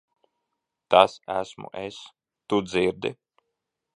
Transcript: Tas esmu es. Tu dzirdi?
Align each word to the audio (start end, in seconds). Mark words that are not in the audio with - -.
Tas 0.93 1.13
esmu 1.41 1.69
es. 1.83 2.01
Tu 2.47 2.55
dzirdi? 2.69 3.11